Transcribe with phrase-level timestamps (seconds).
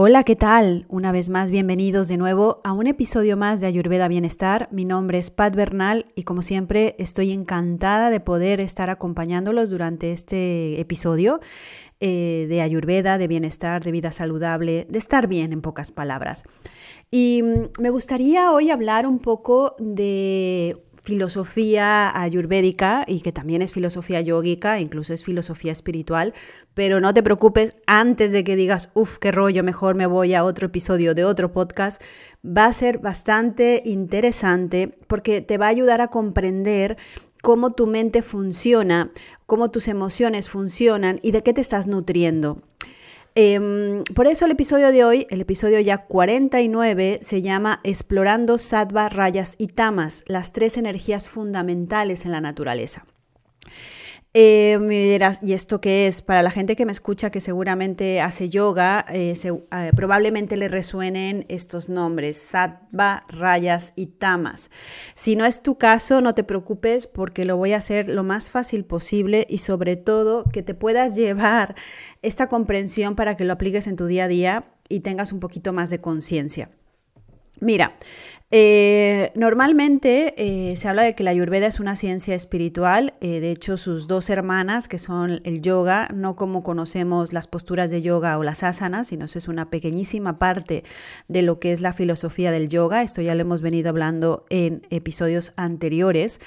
[0.00, 0.86] Hola, ¿qué tal?
[0.88, 4.68] Una vez más, bienvenidos de nuevo a un episodio más de Ayurveda Bienestar.
[4.70, 10.12] Mi nombre es Pat Bernal y como siempre estoy encantada de poder estar acompañándolos durante
[10.12, 11.40] este episodio
[11.98, 16.44] eh, de Ayurveda, de bienestar, de vida saludable, de estar bien en pocas palabras.
[17.10, 23.72] Y mm, me gustaría hoy hablar un poco de filosofía ayurvédica y que también es
[23.72, 26.34] filosofía yógica, incluso es filosofía espiritual,
[26.74, 30.44] pero no te preocupes antes de que digas, uff, qué rollo, mejor me voy a
[30.44, 32.02] otro episodio de otro podcast,
[32.44, 36.96] va a ser bastante interesante porque te va a ayudar a comprender
[37.42, 39.10] cómo tu mente funciona,
[39.46, 42.62] cómo tus emociones funcionan y de qué te estás nutriendo.
[43.40, 49.08] Em, por eso el episodio de hoy, el episodio ya 49, se llama Explorando Sattva,
[49.08, 53.06] Rayas y Tamas, las tres energías fundamentales en la naturaleza.
[54.34, 56.20] Eh, ¿y esto qué es?
[56.20, 61.46] Para la gente que me escucha que seguramente hace yoga, eh, eh, probablemente le resuenen
[61.48, 64.70] estos nombres, sattva, rayas y tamas.
[65.14, 68.50] Si no es tu caso, no te preocupes porque lo voy a hacer lo más
[68.50, 71.74] fácil posible y sobre todo que te puedas llevar
[72.20, 75.72] esta comprensión para que lo apliques en tu día a día y tengas un poquito
[75.72, 76.70] más de conciencia.
[77.60, 77.96] Mira,
[78.50, 83.50] eh, normalmente eh, se habla de que la ayurveda es una ciencia espiritual, eh, de
[83.50, 88.38] hecho sus dos hermanas, que son el yoga, no como conocemos las posturas de yoga
[88.38, 90.82] o las asanas, sino es una pequeñísima parte
[91.28, 94.86] de lo que es la filosofía del yoga, esto ya lo hemos venido hablando en
[94.88, 96.40] episodios anteriores.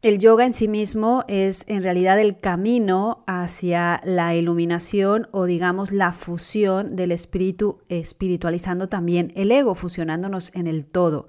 [0.00, 5.90] El yoga en sí mismo es en realidad el camino hacia la iluminación o digamos
[5.90, 11.26] la fusión del espíritu, espiritualizando también el ego, fusionándonos en el todo.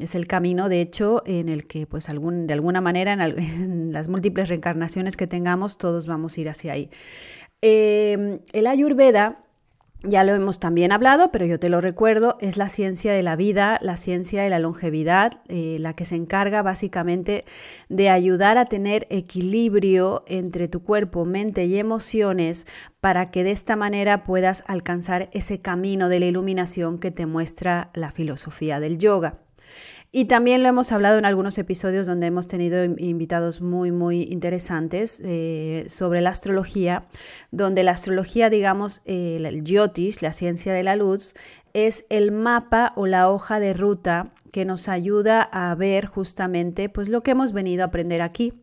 [0.00, 4.08] Es el camino, de hecho, en el que pues algún, de alguna manera en, las
[4.08, 6.90] múltiples reencarnaciones que tengamos, todos vamos a ir hacia ahí.
[7.62, 9.44] Eh, el ayurveda
[10.02, 13.34] ya lo hemos también hablado, pero yo te lo recuerdo, es la ciencia de la
[13.34, 17.44] vida, la ciencia de la longevidad, eh, la que se encarga básicamente
[17.88, 22.66] de ayudar a tener equilibrio entre tu cuerpo, mente y emociones
[23.00, 27.90] para que de esta manera puedas alcanzar ese camino de la iluminación que te muestra
[27.94, 29.47] la filosofía del yoga.
[30.10, 35.20] Y también lo hemos hablado en algunos episodios donde hemos tenido invitados muy, muy interesantes
[35.22, 37.06] eh, sobre la astrología,
[37.50, 41.34] donde la astrología, digamos, el Jyotish, la ciencia de la luz,
[41.74, 47.10] es el mapa o la hoja de ruta que nos ayuda a ver justamente pues,
[47.10, 48.54] lo que hemos venido a aprender aquí,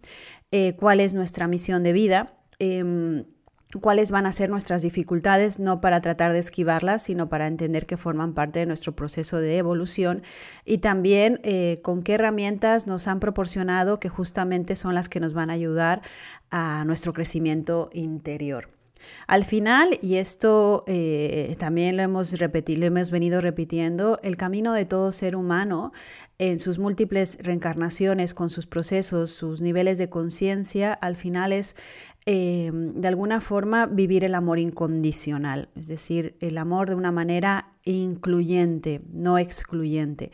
[0.51, 2.33] eh, cuál es nuestra misión de vida.
[2.57, 3.25] Em,
[3.81, 7.97] cuáles van a ser nuestras dificultades, no para tratar de esquivarlas, sino para entender que
[7.97, 10.24] forman parte de nuestro proceso de evolución
[10.66, 15.34] y también eh, con qué herramientas nos han proporcionado que justamente son las que nos
[15.34, 16.02] van a ayudar
[16.52, 18.69] a nuestro crecimiento interior.
[19.28, 24.74] Al final, y esto eh, también lo hemos repetido, lo hemos venido repitiendo, el camino
[24.74, 25.92] de todo ser humano
[26.38, 31.75] en sus múltiples reencarnaciones, con sus procesos, sus niveles de conciencia, al final es
[32.25, 37.74] eh, de alguna forma vivir el amor incondicional, es decir, el amor de una manera
[37.84, 40.31] incluyente, no excluyente.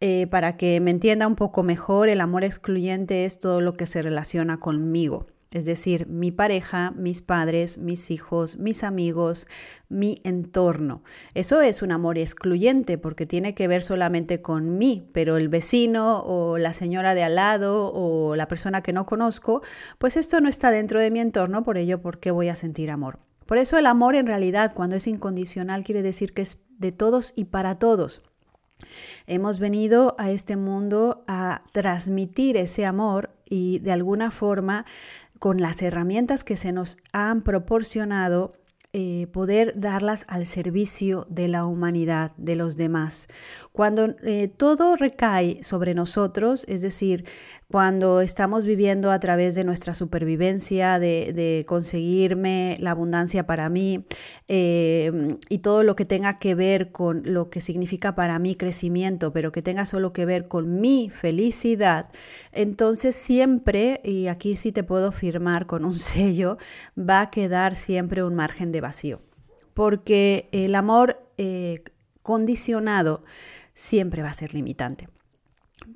[0.00, 3.86] Eh, para que me entienda un poco mejor, el amor excluyente es todo lo que
[3.86, 9.48] se relaciona conmigo es decir, mi pareja, mis padres, mis hijos, mis amigos,
[9.88, 11.02] mi entorno.
[11.34, 16.20] Eso es un amor excluyente porque tiene que ver solamente con mí, pero el vecino
[16.20, 19.62] o la señora de al lado o la persona que no conozco,
[19.98, 22.90] pues esto no está dentro de mi entorno, por ello, ¿por qué voy a sentir
[22.90, 23.18] amor?
[23.46, 27.32] Por eso el amor en realidad, cuando es incondicional, quiere decir que es de todos
[27.34, 28.22] y para todos.
[29.26, 34.86] Hemos venido a este mundo a transmitir ese amor y de alguna forma
[35.40, 38.52] con las herramientas que se nos han proporcionado,
[38.92, 43.28] eh, poder darlas al servicio de la humanidad, de los demás.
[43.70, 47.24] Cuando eh, todo recae sobre nosotros, es decir,
[47.70, 54.04] cuando estamos viviendo a través de nuestra supervivencia, de, conseguirme la abundancia para mí
[54.48, 59.32] eh, y todo lo que tenga que ver con lo que significa para mí crecimiento,
[59.32, 62.08] pero que tenga solo que ver con mi felicidad,
[62.50, 66.58] entonces siempre, y aquí sí te puedo firmar con un sello,
[66.98, 69.20] va a quedar siempre un margen de vacío,
[69.74, 71.82] porque el amor eh,
[72.22, 73.24] condicionado
[73.74, 75.08] siempre va a ser limitante.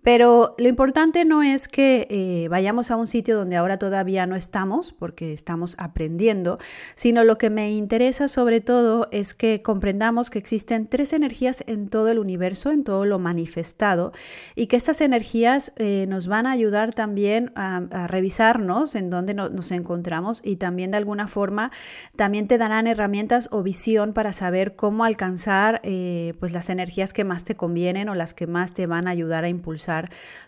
[0.05, 4.37] Pero lo importante no es que eh, vayamos a un sitio donde ahora todavía no
[4.37, 6.59] estamos, porque estamos aprendiendo,
[6.95, 11.89] sino lo que me interesa sobre todo es que comprendamos que existen tres energías en
[11.89, 14.13] todo el universo, en todo lo manifestado,
[14.55, 19.73] y que estas energías eh, nos van a ayudar también a, revisarnos en dónde nos
[19.73, 21.73] encontramos y también de alguna forma
[22.15, 27.25] también te darán herramientas o visión para saber cómo alcanzar eh, pues las energías que
[27.25, 29.94] más te convienen o las que más te van a ayudar a impulsar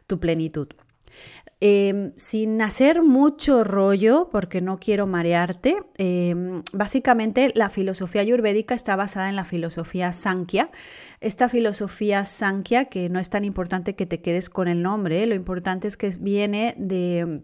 [0.07, 0.69] tu plenitud.
[1.59, 8.95] Em, sin hacer mucho rollo, porque no quiero marearte, em, básicamente la filosofía ayurvédica está
[8.95, 10.71] basada en la filosofía Sankhya.
[11.21, 15.35] Esta filosofía Sankhya, que no es tan importante que te quedes con el nombre, lo
[15.35, 17.43] importante es que viene de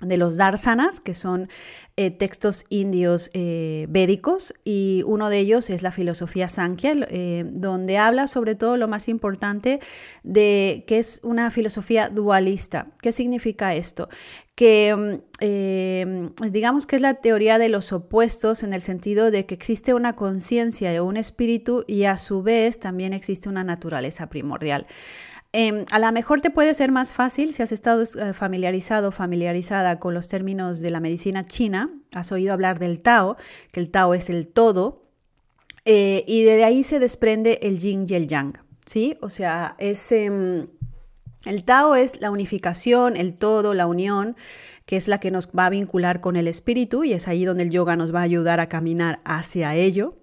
[0.00, 1.48] de los darsanas, que son
[1.96, 7.96] eh, textos indios eh, védicos, y uno de ellos es la filosofía Sankhya, eh, donde
[7.98, 9.78] habla sobre todo lo más importante
[10.24, 12.88] de que es una filosofía dualista.
[13.00, 14.08] ¿Qué significa esto?
[14.56, 19.54] Que mm, digamos que es la teoría de los opuestos en el sentido de que
[19.54, 24.86] existe una conciencia de un espíritu y a su vez también existe una naturaleza primordial.
[25.56, 29.12] Em, a lo mejor te puede ser más fácil si has estado eh, familiarizado o
[29.12, 33.36] familiarizada con los términos de la medicina china, has oído hablar del Tao,
[33.70, 35.04] que el Tao es el todo,
[35.84, 39.16] eh, y de ahí se desprende el yin y el yang, ¿sí?
[39.20, 40.66] O sea, es, em,
[41.46, 44.34] el Tao es la unificación, el todo, la unión,
[44.86, 47.62] que es la que nos va a vincular con el espíritu y es ahí donde
[47.62, 50.16] el yoga nos va a ayudar a caminar hacia ello.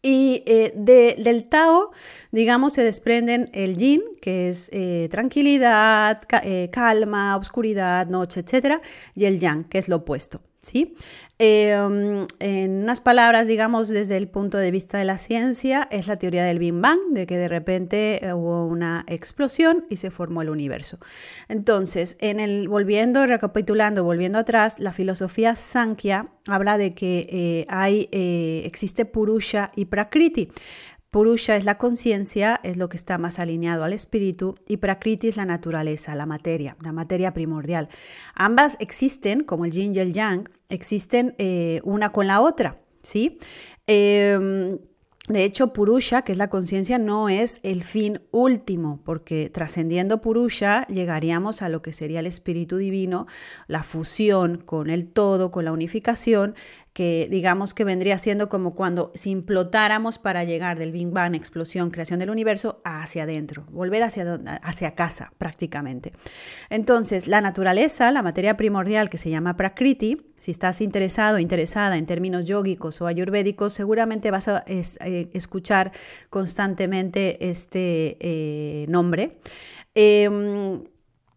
[0.00, 1.90] Y eh, del Tao,
[2.30, 8.80] digamos, se desprenden el Yin, que es eh, tranquilidad, eh, calma, oscuridad, noche, etc.
[9.16, 10.47] Y el Yang, que es lo opuesto.
[10.60, 10.94] ¿Sí?
[11.40, 16.16] Em, en unas palabras, digamos, desde el punto de vista de la ciencia, es la
[16.16, 20.42] teoría del Big Bang, de que de repente eh, hubo una explosión y se formó
[20.42, 20.98] el universo.
[21.48, 28.08] Entonces, en el, volviendo, recapitulando, volviendo atrás, la filosofía Sankhya habla de que eh, hay,
[28.10, 30.50] eh, existe Purusha y Prakriti.
[31.10, 35.36] Purusha es la conciencia, es lo que está más alineado al espíritu, y Prakriti es
[35.36, 37.88] la naturaleza, la materia, la materia primordial.
[38.34, 43.38] Ambas existen, como el yin y el yang, existen eh, una con la otra, ¿sí?
[43.86, 44.78] Em,
[45.28, 50.86] de hecho, Purusha, que es la conciencia, no es el fin último, porque trascendiendo Purusha
[50.86, 53.26] llegaríamos a lo que sería el espíritu divino,
[53.66, 56.54] la fusión con el todo, con la unificación,
[56.98, 61.92] que digamos que vendría siendo como cuando si implotáramos para llegar del Big Bang, explosión,
[61.92, 66.12] creación del universo, hacia adentro, volver hacia, hacia casa prácticamente.
[66.70, 72.06] Entonces, la naturaleza, la materia primordial que se llama Prakriti, si estás interesado, interesada en
[72.06, 75.92] términos yógicos o ayurvédicos, seguramente vas a eh, escuchar
[76.30, 79.38] constantemente este eh, nombre.
[79.94, 80.82] Em,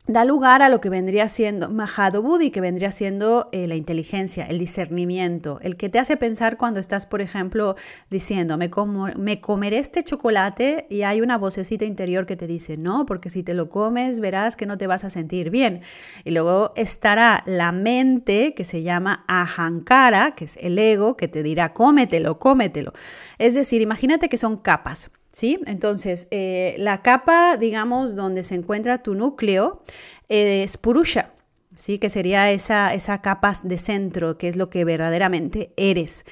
[0.08, 4.58] da lugar a lo que vendría siendo Mahadobudi, que vendría siendo eh, la inteligencia, el
[4.58, 7.76] discernimiento, el que te hace pensar cuando estás, por ejemplo,
[8.10, 8.72] diciendo, me,
[9.18, 13.44] me comeré este chocolate y hay una vocecita interior que te dice, no, porque si
[13.44, 15.82] te lo comes verás que no te vas a sentir bien.
[16.24, 21.44] Y luego estará la mente que se llama ahankara, que es el ego, que te
[21.44, 22.92] dirá, cómetelo, cómetelo.
[23.38, 25.12] Es decir, imagínate que son capas.
[25.32, 25.60] ¿Sí?
[25.66, 29.84] Entonces, eh, la capa, digamos, donde se encuentra tu núcleo
[30.30, 31.32] es Purusha,
[31.76, 32.00] ¿sí?
[32.00, 36.26] Que sería esa, esa capa de centro, que es lo que verdaderamente eres.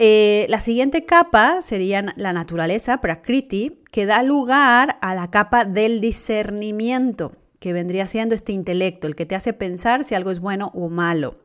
[0.00, 6.00] Eh, la siguiente capa sería la naturaleza, Prakriti, que da lugar a la capa del
[6.00, 10.70] discernimiento, que vendría siendo este intelecto, el que te hace pensar si algo es bueno
[10.74, 11.38] o malo.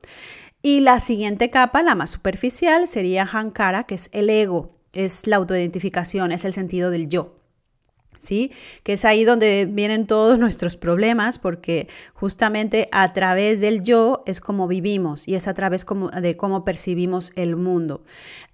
[0.61, 5.38] Y la siguiente capa, la más superficial, sería Hankara, que es el ego, es la
[5.38, 7.42] autoidentificación, es el sentido del yo.
[8.24, 8.51] ¿Sí?
[8.84, 14.39] Que es ahí donde vienen todos nuestros problemas, porque justamente a través del yo es
[14.39, 15.86] como vivimos y es a través
[16.22, 18.01] de cómo percibimos el mundo.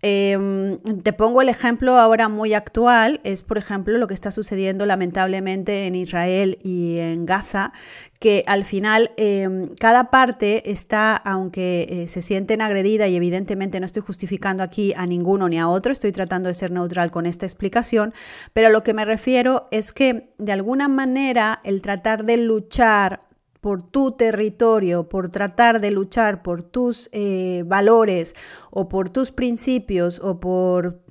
[0.01, 4.85] Em, te pongo el ejemplo ahora muy actual, es por ejemplo lo que está sucediendo
[4.85, 7.73] lamentablemente en Israel y en Gaza,
[8.19, 13.85] que al final em, cada parte está, aunque eh, se sienten agredida y evidentemente no
[13.85, 17.45] estoy justificando aquí a ninguno ni a otro, estoy tratando de ser neutral con esta
[17.45, 18.13] explicación,
[18.53, 23.25] pero a lo que me refiero es que de alguna manera el tratar de luchar
[23.61, 28.35] por tu territorio, por tratar de luchar por tus eh, valores
[28.71, 31.01] o por tus principios o por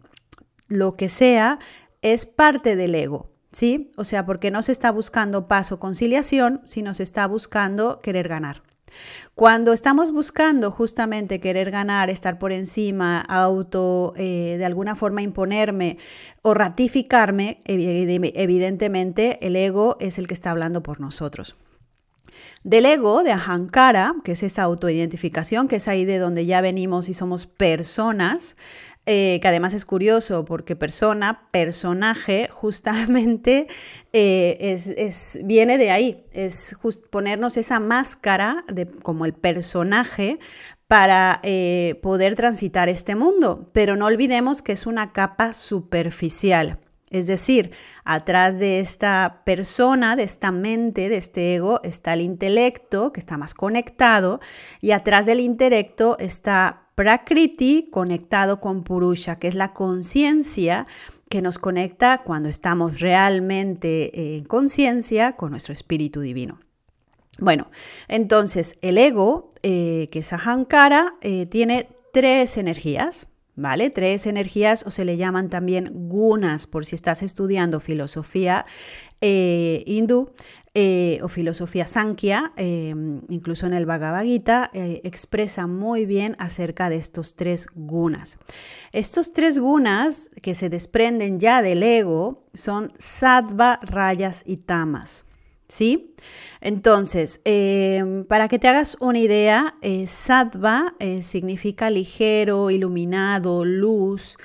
[0.68, 1.58] lo que sea,
[2.00, 3.30] es parte del ego.
[3.52, 3.90] ¿sí?
[3.96, 8.28] O sea, porque no se está buscando paz o conciliación, sino se está buscando querer
[8.28, 8.62] ganar.
[9.38, 15.96] Cuando estamos buscando justamente querer ganar, estar por encima, auto, eh, de alguna forma imponerme
[16.42, 21.54] o ratificarme, evidentemente el ego es el que está hablando por nosotros.
[22.64, 27.08] Del ego, de Ahankara, que es esa autoidentificación, que es ahí de donde ya venimos
[27.08, 28.56] y somos personas,
[29.10, 33.66] eh, que además es curioso porque persona, personaje, justamente
[34.12, 36.76] eh, es, viene de ahí, es
[37.08, 40.38] ponernos esa máscara de, como el personaje
[40.88, 46.78] para eh, poder transitar este mundo, pero no olvidemos que es una capa superficial.
[47.10, 47.72] Es decir,
[48.04, 53.36] atrás de esta persona, de esta mente, de este ego, está el intelecto, que está
[53.36, 54.40] más conectado,
[54.80, 60.88] y atrás del intelecto está Prakriti conectado con Purusha, que es la conciencia
[61.28, 66.58] que nos conecta cuando estamos realmente en conciencia con nuestro espíritu divino.
[67.38, 67.70] Bueno,
[68.08, 73.28] entonces el ego, eh, que es Ahankara, eh, tiene tres energías.
[73.58, 73.90] ¿Vale?
[73.90, 78.64] Tres energías o se le llaman también gunas por si estás estudiando filosofía
[79.20, 80.30] eh, hindú
[80.74, 86.88] eh, o filosofía Sankhya, em, incluso en el Bhagavad Gita, eh, expresa muy bien acerca
[86.88, 88.38] de estos tres gunas.
[88.92, 95.24] Estos tres gunas que se desprenden ya del ego son sattva, rayas y tamas.
[95.68, 96.14] ¿Sí?
[96.60, 104.38] Entonces, em, para que te hagas una idea, eh, sattva eh, significa ligero, iluminado, luz,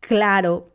[0.00, 0.74] claro,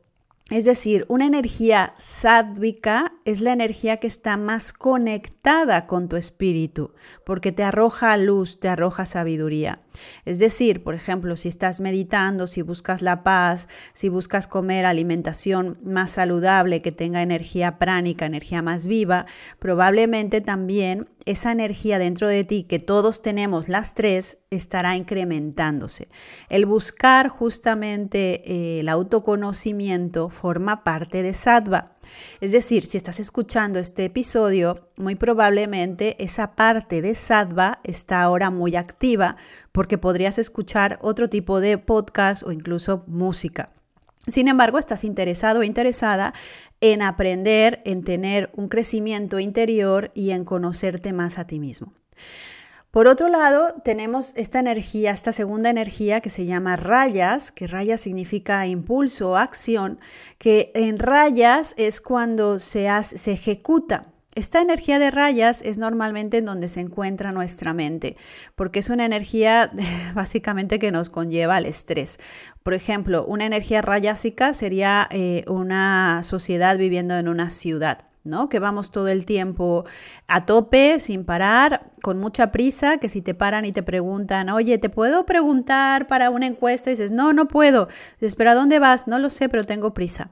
[0.50, 6.94] es decir, una energía sádvica es la energía que está más conectada con tu espíritu,
[7.24, 9.84] porque te arroja luz, te arroja sabiduría.
[10.26, 15.78] Es decir, por ejemplo, si estás meditando, si buscas la paz, si buscas comer alimentación
[15.84, 19.26] más saludable, que tenga energía pránica, energía más viva,
[19.60, 26.10] probablemente también esa energía dentro de ti, que todos tenemos las tres, estará incrementándose.
[26.50, 31.96] El buscar justamente eh, el autoconocimiento forma parte de sattva.
[32.42, 38.50] Es decir, si estás escuchando este episodio, muy probablemente esa parte de sattva está ahora
[38.50, 39.38] muy activa
[39.72, 43.70] porque podrías escuchar otro tipo de podcast o incluso música.
[44.28, 46.34] Sin embargo, estás interesado o interesada
[46.82, 51.94] en aprender, en tener un crecimiento interior y en conocerte más a ti mismo.
[52.92, 58.02] Por otro lado, tenemos esta energía, esta segunda energía que se llama rayas, que rayas
[58.02, 60.00] significa impulso acción,
[60.40, 64.08] que en rayas es cuando se, se ejecuta.
[64.36, 68.16] Esta energía de rayas es normalmente en donde se encuentra nuestra mente,
[68.56, 69.72] porque es una energía
[70.14, 72.20] básicamente que nos conlleva al estrés.
[72.62, 78.06] Por ejemplo, una energía rayásica sería eh, una sociedad viviendo en una ciudad.
[78.26, 78.50] ¿no?
[78.50, 79.86] Que vamos todo el tiempo
[80.28, 84.78] a tope, sin parar, con mucha prisa, que si te paran y te preguntan, oye,
[84.78, 86.90] ¿te puedo preguntar para una encuesta?
[86.90, 87.88] Y dices, no, no puedo.
[88.20, 89.08] Dices, pero ¿a dónde vas?
[89.08, 90.30] No lo sé, pero tengo prisa.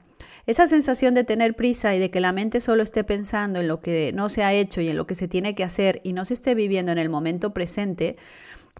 [0.48, 3.82] Esa sensación de tener prisa y de que la mente solo esté pensando en lo
[3.82, 6.24] que no se ha hecho y en lo que se tiene que hacer y no
[6.24, 8.16] se esté viviendo en el momento presente,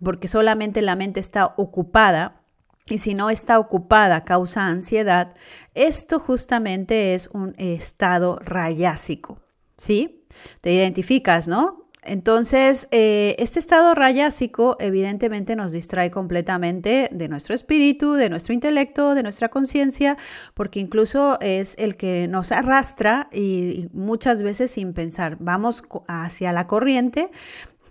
[0.03, 2.41] porque solamente la mente está ocupada,
[2.89, 5.37] y si no está ocupada causa ansiedad,
[5.75, 9.39] esto justamente es un estado rayásico,
[9.77, 10.25] ¿sí?
[10.63, 11.88] Te identificas, ¿no?
[12.09, 19.15] Entonces, eh, este estado rayásico evidentemente nos distrae completamente de nuestro espíritu, de nuestro intelecto,
[19.15, 20.17] de nuestra conciencia,
[20.55, 26.67] porque incluso es el que nos arrastra y muchas veces sin pensar, vamos hacia la
[26.67, 27.31] corriente,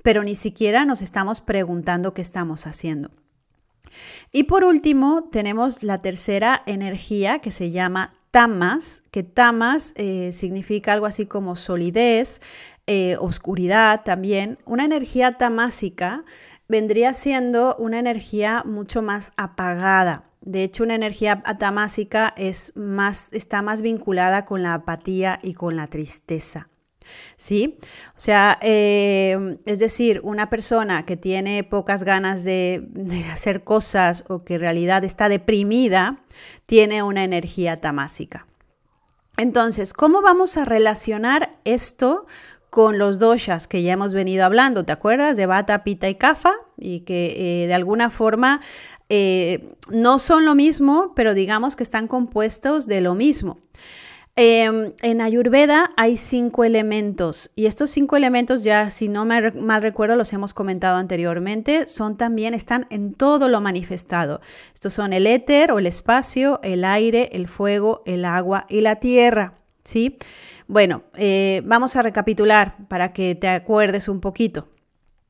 [0.02, 3.12] pero ni siquiera nos estamos preguntando qué estamos haciendo.
[4.32, 10.94] Y por último, tenemos la tercera energía que se llama tamas, que tamas eh, significa
[10.94, 12.42] algo así como solidez,
[12.88, 16.24] eh, oscuridad también, una energía tamásica
[16.68, 20.24] vendría siendo una energía mucho más apagada.
[20.42, 25.76] De hecho, una energía tamásica es más, está más vinculada con la apatía y con
[25.76, 26.70] la tristeza.
[27.38, 27.78] ¿Sí?
[28.16, 32.88] O sea, eh, es decir, una persona que tiene pocas ganas de,
[33.32, 36.22] hacer cosas o que en realidad está deprimida,
[36.66, 38.48] tiene una energía tamásica.
[39.38, 42.26] Entonces, ¿cómo vamos a relacionar esto
[42.78, 45.36] con los doshas que ya hemos venido hablando, ¿te acuerdas?
[45.36, 48.62] De Bata, Pita y Kafa, y que eh, de alguna forma
[49.10, 53.58] eh, no son lo mismo, pero digamos que están compuestos de lo mismo.
[54.36, 59.82] Em, en Ayurveda hay cinco elementos y estos cinco elementos ya, si no me mal
[59.82, 64.40] recuerdo, los hemos comentado anteriormente, son también, están en todo lo manifestado.
[64.76, 68.98] Estos son el éter o el espacio, el aire, el fuego, el agua y la
[68.98, 70.20] tierra, ¿sí?
[70.68, 74.68] Bueno, eh, vamos a recapitular para que te acuerdes un poquito.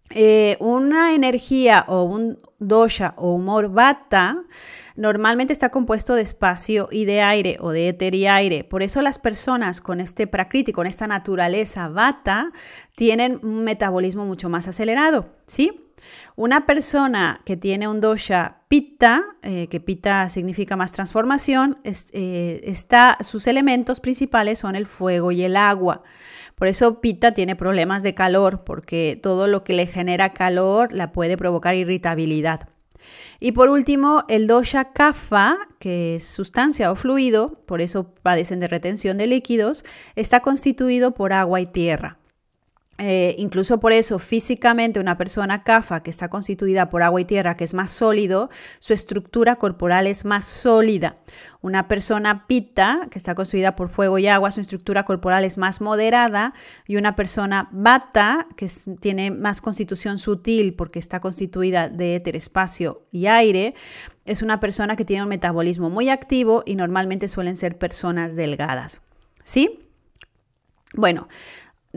[0.10, 4.46] Eh, una energía o un dosha o humor vata
[4.96, 8.64] normalmente está compuesto de espacio y de aire o de éter y aire.
[8.64, 12.52] Por eso las personas con este prakriti, con esta naturaleza vata,
[12.96, 15.87] tienen un metabolismo mucho más acelerado, ¿sí?
[16.36, 23.18] Una persona que tiene un dosha pitta, eh, que pitta significa más transformación, eh, está,
[23.22, 26.04] sus elementos principales son el fuego y el agua.
[26.58, 31.12] Por eso Pitta tiene problemas de calor, porque todo lo que le genera calor la
[31.12, 32.68] puede provocar irritabilidad.
[33.40, 38.68] Y por último, el dosha kapha, que es sustancia o fluido, por eso padecen de
[38.68, 39.86] retención de líquidos,
[40.16, 42.18] está constituido por agua y tierra.
[43.00, 47.56] Eh, incluso por eso, físicamente, una persona CAFA que está constituida por agua y tierra,
[47.56, 48.50] que es más sólido,
[48.80, 51.18] su estructura corporal es más sólida.
[51.62, 55.80] Una persona pita, que está constituida por fuego y agua, su estructura corporal es más
[55.80, 56.56] moderada.
[56.88, 58.68] Y una persona bata, que
[59.00, 63.76] tiene más constitución sutil porque está constituida de éter, espacio y aire,
[64.26, 69.02] es una persona que tiene un metabolismo muy activo y normalmente suelen ser personas delgadas.
[69.44, 69.88] ¿Sí?
[70.94, 71.28] Bueno,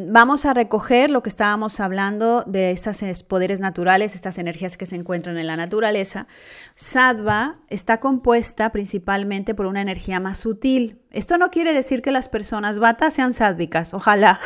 [0.08, 4.96] Vamos a recoger lo que estábamos hablando de estos poderes naturales, estas energías que se
[4.96, 6.26] encuentran en la naturaleza.
[6.74, 11.00] Sattva está compuesta principalmente por una energía más sutil.
[11.10, 14.40] Esto no quiere decir que las personas vata sean sádvicas, ojalá.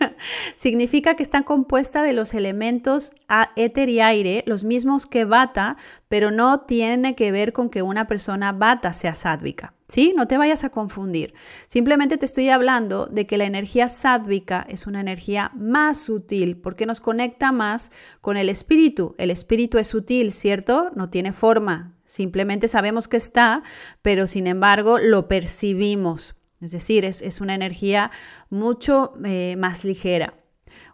[0.56, 3.12] Significa que están compuestas de los elementos
[3.54, 5.76] éter y aire, los mismos que vata,
[6.08, 9.75] pero no tiene que ver con que una persona vata sea sádvica.
[9.88, 10.14] ¿Sí?
[10.16, 11.34] No te vayas a confundir.
[11.68, 16.86] Simplemente te estoy hablando de que la energía sádvica es una energía más sutil porque
[16.86, 19.14] nos conecta más con el espíritu.
[19.16, 20.90] El espíritu es sutil, ¿cierto?
[20.96, 21.96] No tiene forma.
[22.04, 23.62] Simplemente sabemos que está,
[24.02, 26.36] pero sin embargo lo percibimos.
[26.60, 28.10] Es decir, es, una energía
[28.50, 30.34] mucho eh, más ligera.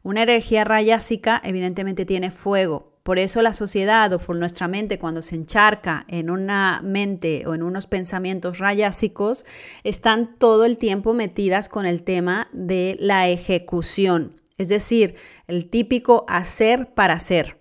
[0.03, 5.23] Una energía rayásica evidentemente tiene fuego, por eso la sociedad o por nuestra mente cuando
[5.23, 9.45] se encharca en una mente o en unos pensamientos rayásicos,
[9.83, 15.17] están todo el tiempo metidas con el tema de la ejecución, es decir,
[15.49, 17.61] el típico hacer para ser.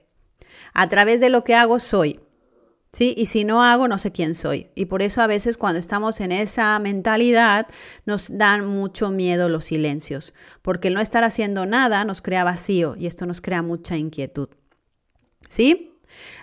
[0.73, 2.19] A través de lo que hago soy.
[2.93, 3.15] ¿Sí?
[3.17, 4.69] Y si no hago, no sé quién soy.
[4.75, 7.67] Y por eso a veces cuando estamos en esa mentalidad
[8.05, 12.97] nos dan mucho miedo los silencios, porque el no estar haciendo nada nos crea vacío
[12.99, 14.49] y esto nos crea mucha inquietud.
[15.49, 15.91] ¿Sí?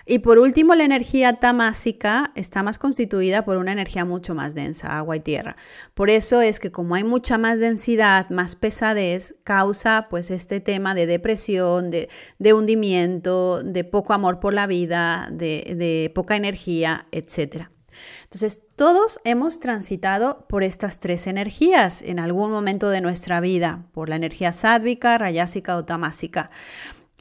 [0.05, 4.97] Y por último, la energía tamásica está más constituida por una energía mucho más densa,
[4.97, 5.55] agua y tierra.
[5.93, 10.95] Por eso es que como hay mucha más densidad, más pesadez, causa pues este tema
[10.95, 12.09] de depresión, de,
[12.53, 17.67] hundimiento, de poco amor por la vida, de, de poca energía, etc.
[18.23, 24.09] Entonces, todos hemos transitado por estas tres energías en algún momento de nuestra vida, por
[24.09, 26.49] la energía sádvica, rayásica o tamásica.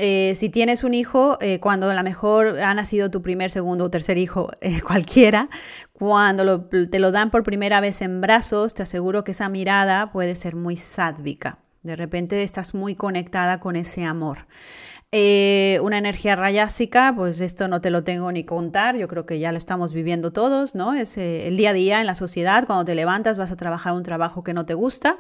[0.01, 3.85] Eh, si tienes un hijo, eh, cuando a lo mejor ha nacido tu primer, segundo
[3.85, 5.51] o tercer hijo, eh, cualquiera,
[5.93, 10.37] cuando te lo dan por primera vez en brazos, te aseguro que esa mirada puede
[10.37, 11.59] ser muy sádvica.
[11.83, 14.47] De repente estás muy conectada con ese amor.
[15.11, 19.53] una energía rayásica, pues esto no te lo tengo ni contar, yo creo que ya
[19.53, 20.95] lo estamos viviendo todos, ¿no?
[20.95, 24.03] Es el día a día en la sociedad, cuando te levantas vas a trabajar un
[24.03, 25.19] trabajo que no te gusta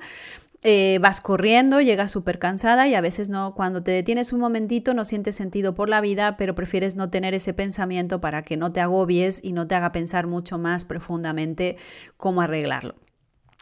[0.62, 4.92] eh, vas corriendo, llegas súper cansada y a veces no, cuando te detienes un momentito
[4.94, 8.72] no sientes sentido por la vida, pero prefieres no tener ese pensamiento para que no
[8.72, 11.76] te agobies y no te haga pensar mucho más profundamente
[12.16, 12.94] cómo arreglarlo.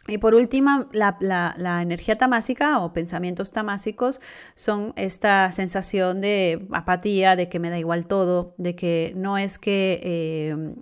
[0.08, 4.20] Y por último, la, energía tamásica o pensamientos tamásicos
[4.54, 9.58] son esta sensación de apatía, de que me da igual todo, de que no es
[9.58, 10.74] que eh,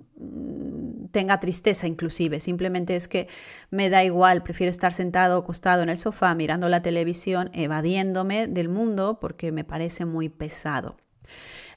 [1.10, 3.28] tenga tristeza inclusive, simplemente es que
[3.70, 8.68] me da igual, prefiero estar sentado acostado en el sofá mirando la televisión, evadiéndome del
[8.68, 10.96] mundo porque me parece muy pesado.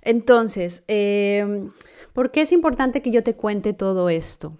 [0.02, 1.70] Entonces, eh,
[2.14, 4.58] ¿por qué es importante que yo te cuente todo esto?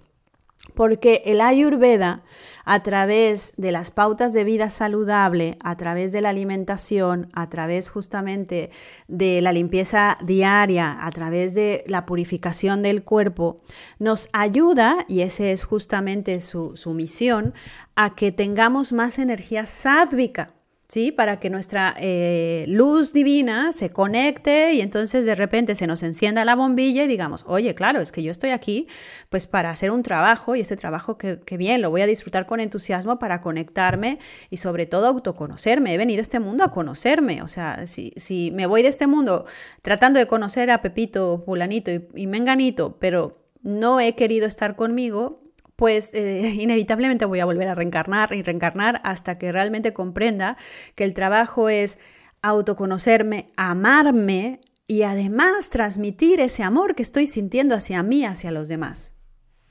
[0.74, 2.24] Porque el Ayurveda,
[2.66, 7.90] a través de las pautas de vida saludable, a través de la alimentación, a través
[7.90, 8.70] justamente
[9.08, 13.62] de la limpieza diaria, a través de la purificación del cuerpo,
[14.00, 17.54] nos ayuda, y esa es justamente su, su misión,
[17.96, 20.57] a que tengamos más energía sádvica.
[20.88, 21.12] ¿Sí?
[21.12, 26.46] Para que nuestra eh, luz divina se conecte y entonces de repente se nos encienda
[26.46, 28.88] la bombilla y digamos, oye, claro, es que yo estoy aquí
[29.30, 32.60] pues para hacer un trabajo y ese trabajo que, bien, lo voy a disfrutar con
[32.60, 34.20] entusiasmo para conectarme
[34.50, 35.94] y sobre todo autoconocerme.
[35.94, 39.46] He venido a este mundo a conocerme, o sea, si, me voy de este mundo
[39.82, 45.47] tratando de conocer a Pepito, Fulanito y Menganito, pero no he querido estar conmigo,
[45.78, 50.58] pues eh, inevitablemente voy a volver a reencarnar y reencarnar hasta que realmente comprenda
[50.96, 52.00] que el trabajo es
[52.42, 59.16] autoconocerme, amarme y además transmitir ese amor que estoy sintiendo hacia mí, hacia los demás.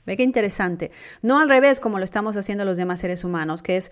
[0.05, 0.91] Ve qué interesante.
[1.21, 3.91] No al revés como lo estamos haciendo los demás seres humanos, que es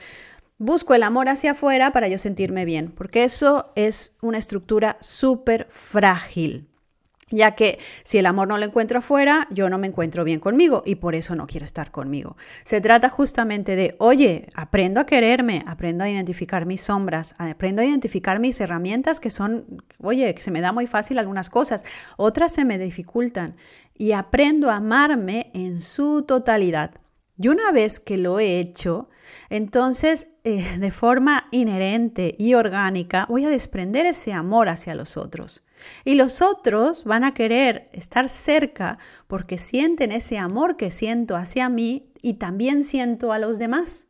[0.58, 5.68] busco el amor hacia afuera para yo sentirme bien, porque eso es una estructura súper
[5.70, 6.70] frágil
[7.32, 10.84] ya que si el amor no lo encuentro afuera, yo no me encuentro bien conmigo
[10.86, 12.38] y por eso no quiero estar conmigo.
[12.64, 17.86] Se trata justamente de, oye, aprendo a quererme, aprendo a identificar mis sombras, aprendo a
[17.86, 21.84] identificar mis herramientas que son, oye, que se me da muy fácil algunas cosas,
[22.16, 23.56] otras se me dificultan
[23.96, 26.92] y aprendo a amarme en su totalidad.
[27.38, 29.10] Y una vez que lo he hecho,
[29.50, 35.65] entonces eh, de forma inherente y orgánica voy a desprender ese amor hacia los otros.
[36.04, 41.70] Y los otros van a querer estar cerca porque sienten ese amor que siento hacia
[41.70, 44.08] mí y también siento a los demás.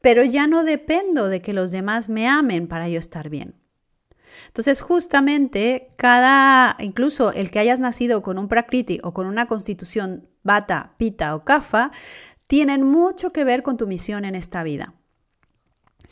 [0.00, 3.54] Pero ya no dependo de que los demás me amen para yo estar bien.
[4.46, 10.28] Entonces, justamente cada, incluso el que hayas nacido con un prakriti o con una constitución
[10.42, 11.92] bata, pita o kafa,
[12.46, 14.94] tienen mucho que ver con tu misión en esta vida.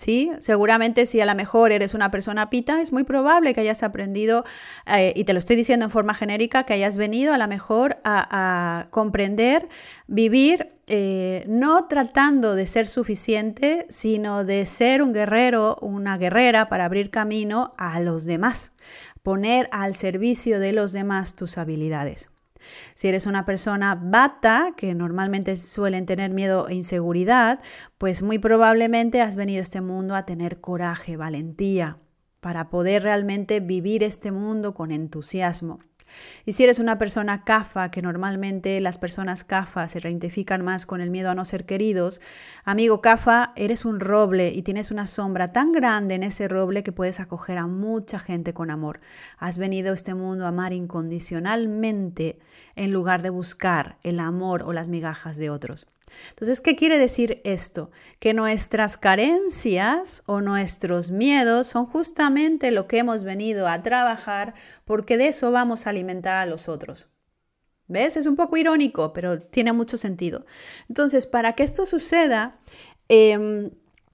[0.01, 0.31] ¿Sí?
[0.41, 4.45] Seguramente si a lo mejor eres una persona pita, es muy probable que hayas aprendido,
[4.87, 7.99] eh, y te lo estoy diciendo en forma genérica, que hayas venido a lo mejor
[8.03, 9.69] a, comprender,
[10.07, 16.87] vivir, eh, no tratando de ser suficiente, sino de ser un guerrero, una guerrera para
[16.87, 18.73] abrir camino a los demás,
[19.23, 22.31] poner al servicio de los demás tus habilidades.
[23.01, 27.59] Si eres una persona bata, que normalmente suelen tener miedo e inseguridad,
[27.97, 31.97] pues muy probablemente has venido a este mundo a tener coraje, valentía,
[32.41, 35.79] para poder realmente vivir este mundo con entusiasmo.
[36.45, 41.01] Y si eres una persona CAFA, que normalmente las personas CAFA se identifican más con
[41.01, 42.21] el miedo a no ser queridos,
[42.65, 46.93] amigo CAFA, eres un roble y tienes una sombra tan grande en ese roble que
[46.93, 49.01] puedes acoger a mucha gente con amor.
[49.39, 52.39] Has venido a este mundo a amar incondicionalmente
[52.77, 55.87] en lugar de buscar el amor o las migajas de otros.
[56.31, 57.91] Entonces, ¿qué quiere decir esto?
[58.19, 65.17] Que nuestras carencias o nuestros miedos son justamente lo que hemos venido a trabajar porque
[65.17, 67.09] de eso vamos a alimentar a los otros.
[67.89, 68.17] ¿Ves?
[68.17, 70.47] Es un poco irónico, pero tiene mucho sentido.
[70.89, 72.61] Entonces, para que esto suceda,
[73.09, 73.73] em,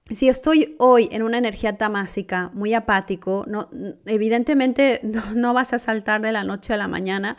[0.09, 3.69] si estoy hoy en una energía tamásica, muy apático, no,
[4.05, 5.01] evidentemente
[5.35, 7.37] no, vas a saltar de la noche a la mañana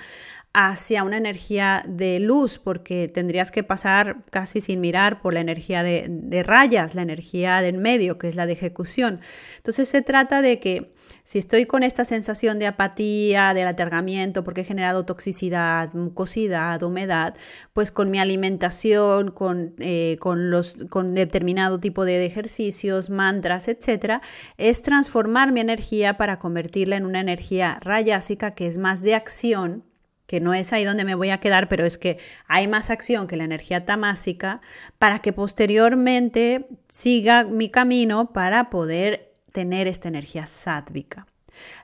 [0.54, 5.82] hacia una energía de luz, porque tendrías que pasar casi sin mirar por la energía
[5.82, 9.20] de, rayas, la energía del medio, que es la de ejecución.
[9.58, 14.62] Entonces se trata de que si estoy con esta sensación de apatía, de atergamiento, porque
[14.62, 17.34] he generado toxicidad, mucosidad, humedad,
[17.74, 24.22] pues con mi alimentación, con, eh, con, los, con determinado tipo de ejercicios, mantras, etcétera,
[24.56, 29.84] es transformar mi energía para convertirla en una energía rayásica que es más de acción
[30.28, 33.26] que no es ahí donde me voy a quedar, pero es que hay más acción
[33.26, 34.60] que la energía tamásica
[34.98, 41.26] para que posteriormente siga mi camino para poder tener esta energía sádvica.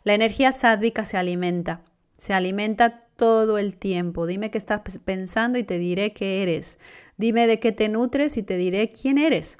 [0.04, 1.80] La energía sádvica se alimenta,
[2.18, 4.26] se alimenta todo el tiempo.
[4.26, 6.78] Dime qué estás pensando y te diré qué eres.
[7.16, 9.56] Dime de qué te nutres y te diré quién eres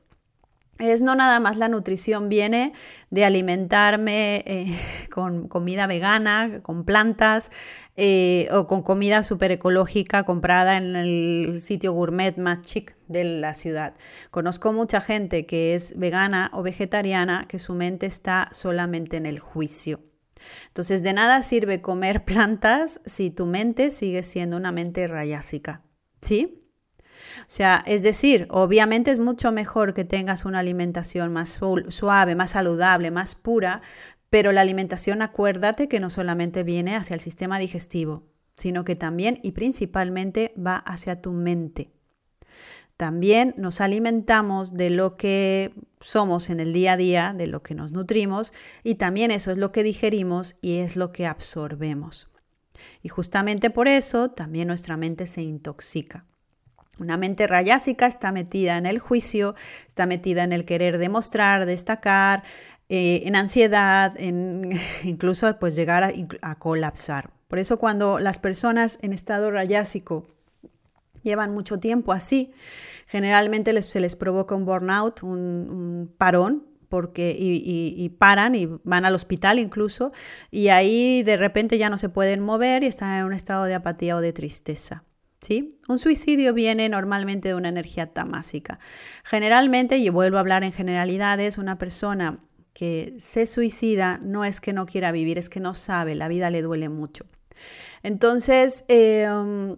[0.79, 2.73] es no nada más la nutrición viene
[3.11, 4.79] de alimentarme eh,
[5.11, 7.51] con comida vegana, con plantas
[7.97, 13.55] eh, o con comida súper ecológica comprada en el sitio gourmet más chic de la
[13.55, 13.95] ciudad.
[14.31, 19.39] Conozco mucha gente que es vegana o vegetariana que su mente está solamente en el
[19.39, 20.01] juicio.
[20.69, 25.83] Entonces de nada sirve comer plantas si tu mente sigue siendo una mente rayásica.
[26.21, 26.64] ¿Sí?
[27.41, 32.53] O sea, es decir, obviamente es mucho mejor que tengas una alimentación más suave, más
[32.53, 33.83] saludable, más pura,
[34.31, 38.25] pero la alimentación acuérdate que no solamente viene hacia el sistema digestivo,
[38.57, 41.91] sino que también y principalmente va hacia tu mente.
[42.97, 47.75] También nos alimentamos de lo que somos en el día a día, de lo que
[47.75, 48.53] nos nutrimos,
[48.85, 52.29] y también eso es lo que digerimos y es lo que absorbemos.
[53.03, 56.25] Y justamente por eso también nuestra mente se intoxica.
[56.99, 59.55] Una mente rayásica está metida en el juicio,
[59.89, 62.45] está metida en el querer demostrar, destacar,
[62.89, 67.31] eh, en ansiedad, en incluso pues llegar a, colapsar.
[67.49, 70.27] Por eso cuando las personas en estado rayásico
[71.23, 72.53] llevan mucho tiempo así,
[73.07, 79.59] generalmente se les provoca un burnout, un, parón, porque y, paran y van al hospital
[79.59, 80.13] incluso,
[80.51, 83.75] y ahí de repente ya no se pueden mover y están en un estado de
[83.75, 85.05] apatía o de tristeza.
[85.89, 88.79] Un suicidio viene normalmente de una energía tamásica.
[89.25, 92.39] Generalmente, y vuelvo a hablar en generalidades, una persona
[92.73, 96.51] que se suicida no es que no quiera vivir, es que no sabe, la vida
[96.51, 97.25] le duele mucho.
[98.03, 99.77] Entonces, em,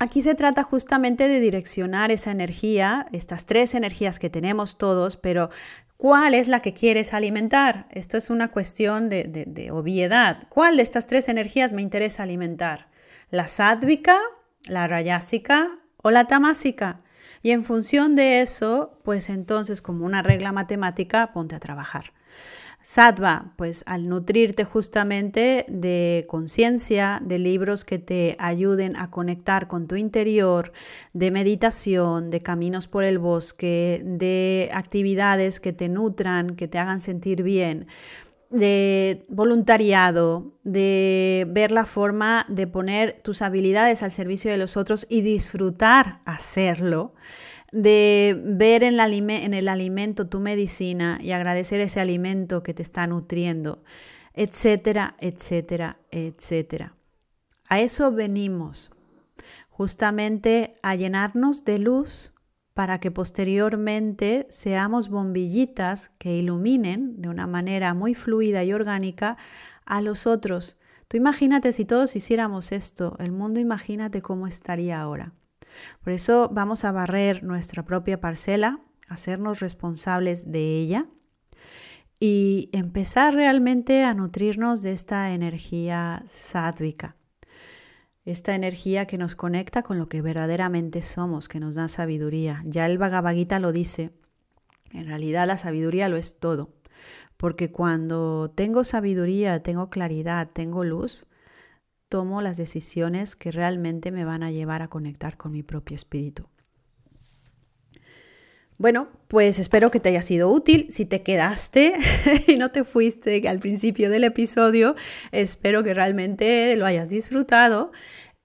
[0.00, 5.50] aquí se trata justamente de direccionar esa energía, estas tres energías que tenemos todos, pero
[5.96, 7.86] ¿cuál es la que quieres alimentar?
[7.90, 10.48] Esto es una cuestión de, de obviedad.
[10.48, 12.88] ¿Cuál de estas tres energías me interesa alimentar?
[13.30, 14.18] ¿La sádvica,
[14.66, 15.70] la rayásica
[16.02, 17.00] o la tamásica?
[17.42, 22.12] Y en función de eso, pues entonces como una regla matemática, ponte a trabajar.
[22.82, 29.88] Sattva, pues al nutrirte justamente de conciencia, de libros que te ayuden a conectar con
[29.88, 30.72] tu interior,
[31.12, 37.00] de meditación, de caminos por el bosque, de actividades que te nutran, que te hagan
[37.00, 37.88] sentir bien,
[38.50, 45.06] de voluntariado, de ver la forma de poner tus habilidades al servicio de los otros
[45.08, 47.14] y disfrutar hacerlo
[47.72, 53.82] de ver en, el alimento tu medicina y agradecer ese alimento que te está nutriendo,
[54.34, 56.94] etcétera, etcétera, etcétera.
[57.68, 58.92] A eso venimos,
[59.68, 62.32] justamente a llenarnos de luz
[62.76, 69.38] para que posteriormente seamos bombillitas que iluminen de una manera muy fluida y orgánica
[69.86, 70.76] a los otros.
[71.08, 75.32] Tú imagínate si todos hiciéramos esto, el mundo imagínate cómo estaría ahora.
[76.04, 81.06] Por eso vamos a barrer nuestra propia parcela, hacernos responsables de ella
[82.20, 87.16] y empezar realmente a nutrirnos de esta energía sádvica,
[88.26, 92.60] esta energía que nos conecta con lo que verdaderamente somos, que nos da sabiduría.
[92.66, 94.10] Ya el Bhagavad Gita lo dice,
[94.92, 96.74] en realidad la sabiduría lo es todo,
[97.36, 101.26] porque cuando tengo sabiduría, tengo claridad, tengo luz,
[102.08, 106.48] tomo las decisiones que realmente me van a llevar a conectar con mi propio espíritu.
[108.78, 110.86] Bueno, pues espero que te haya sido útil.
[110.90, 111.94] Si te quedaste
[112.46, 114.94] y no te fuiste al principio del episodio,
[115.32, 117.90] espero que realmente lo hayas disfrutado.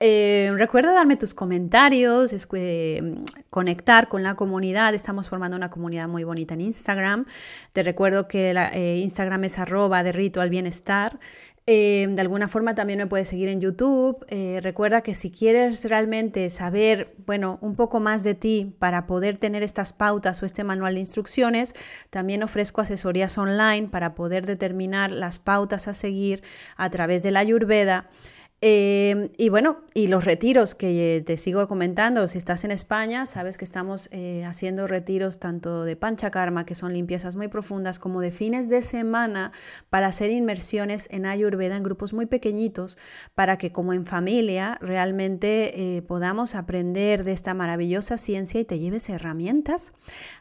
[0.03, 2.33] Eh, recuerda darme tus comentarios,
[3.51, 4.95] conectar con la comunidad.
[4.95, 7.25] Estamos formando una comunidad muy bonita en Instagram.
[7.71, 11.19] Te recuerdo que eh, Instagram es arroba de ritual bienestar.
[11.67, 14.25] Eh, de alguna forma también me puedes seguir en YouTube.
[14.29, 19.37] Eh, recuerda que si quieres realmente saber, bueno, un poco más de ti para poder
[19.37, 21.75] tener estas pautas o este manual de instrucciones,
[22.09, 26.41] también ofrezco asesorías online para poder determinar las pautas a seguir
[26.77, 28.09] a través de la Ayurveda.
[28.63, 33.57] Em, y bueno, y los retiros que te sigo comentando, si estás en España, sabes
[33.57, 38.31] que estamos eh, haciendo retiros tanto de panchakarma, que son limpiezas muy profundas, como de
[38.31, 39.51] fines de semana
[39.89, 42.99] para hacer inmersiones en Ayurveda en grupos muy pequeñitos,
[43.33, 48.77] para que como en familia realmente eh, podamos aprender de esta maravillosa ciencia y te
[48.77, 49.91] lleves herramientas,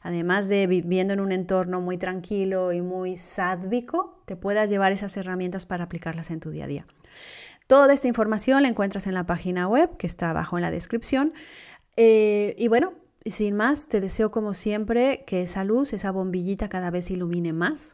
[0.02, 5.16] además de viviendo en un entorno muy tranquilo y muy sádvico, te puedas llevar esas
[5.16, 6.86] herramientas para aplicarlas en tu día a día.
[7.70, 11.32] Toda esta información la encuentras en la página web que está abajo en la descripción.
[11.96, 16.90] Eh, y bueno, sin más, te deseo como siempre que esa luz, esa bombillita cada
[16.90, 17.92] vez ilumine más,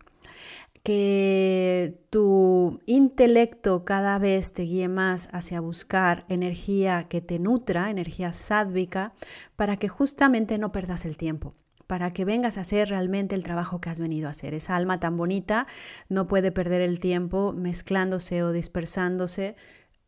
[0.83, 8.33] que tu intelecto cada vez te guíe más hacia buscar energía que te nutra, energía
[8.33, 9.12] sádvica,
[9.57, 11.55] para que justamente no perdas el tiempo
[11.87, 14.55] para que vengas a hacer realmente el trabajo que has venido a hacer.
[14.55, 15.66] Esa alma tan bonita
[16.09, 19.57] no puede perder el tiempo mezclándose o dispersándose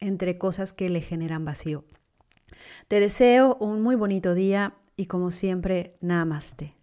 [0.00, 1.84] entre cosas que le generan vacío.
[2.88, 6.74] Te deseo un muy bonito día y como siempre, namaste.